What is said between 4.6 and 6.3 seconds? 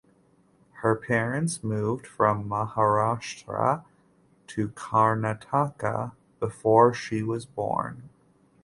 Karnataka